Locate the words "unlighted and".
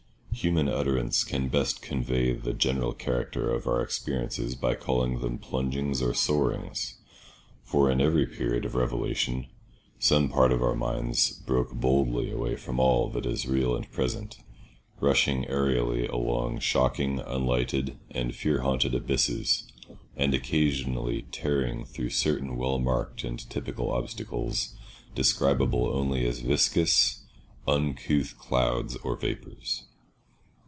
17.19-18.33